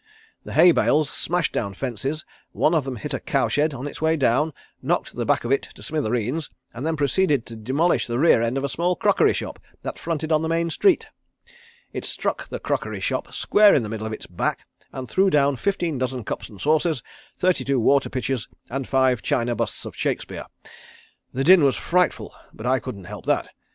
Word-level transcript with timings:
The 0.43 0.53
hay 0.53 0.71
bales 0.71 1.11
smashed 1.11 1.53
down 1.53 1.75
fences; 1.75 2.25
one 2.53 2.73
of 2.73 2.85
them 2.85 2.95
hit 2.95 3.13
a 3.13 3.19
cow 3.19 3.47
shed 3.47 3.71
on 3.75 3.85
its 3.85 4.01
way 4.01 4.17
down, 4.17 4.51
knocked 4.81 5.13
the 5.13 5.27
back 5.27 5.43
of 5.43 5.51
it 5.51 5.61
to 5.75 5.83
smithereens 5.83 6.49
and 6.73 6.87
then 6.87 6.97
proceeded 6.97 7.45
to 7.45 7.55
demolish 7.55 8.07
the 8.07 8.17
rear 8.17 8.41
end 8.41 8.57
of 8.57 8.63
a 8.63 8.69
small 8.69 8.95
crockery 8.95 9.31
shop 9.31 9.59
that 9.83 9.99
fronted 9.99 10.31
on 10.31 10.41
the 10.41 10.49
main 10.49 10.71
street. 10.71 11.05
It 11.93 12.03
struck 12.03 12.47
the 12.49 12.59
crockery 12.59 12.99
shop 12.99 13.31
square 13.31 13.75
in 13.75 13.83
the 13.83 13.89
middle 13.89 14.07
of 14.07 14.11
its 14.11 14.25
back 14.25 14.61
and 14.91 15.07
threw 15.07 15.29
down 15.29 15.55
fifteen 15.55 15.99
dozen 15.99 16.23
cups 16.23 16.49
and 16.49 16.59
saucers, 16.59 17.03
thirty 17.37 17.63
two 17.63 17.79
water 17.79 18.09
pitchers, 18.09 18.47
and 18.71 18.87
five 18.87 19.21
china 19.21 19.53
busts 19.53 19.85
of 19.85 19.95
Shakespeare. 19.95 20.45
The 21.31 21.43
din 21.43 21.63
was 21.63 21.75
frightful 21.75 22.33
but 22.55 22.65
I 22.65 22.79
couldn't 22.79 23.03
help 23.03 23.27
that. 23.27 23.49